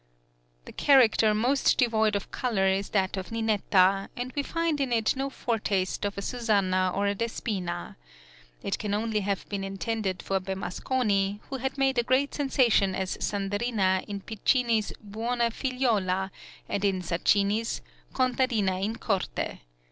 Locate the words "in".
4.81-4.91, 14.07-14.21, 16.83-17.03, 18.83-18.95